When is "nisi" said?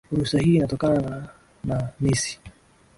1.99-2.39